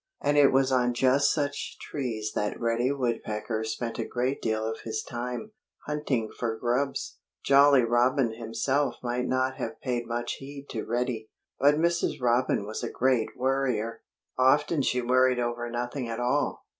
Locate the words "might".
9.03-9.27